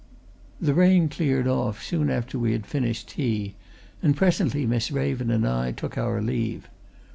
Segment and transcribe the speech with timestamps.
[0.59, 3.53] The rain cleared off soon after we had finished tea,
[4.01, 6.67] and presently Miss Raven and I took our leave.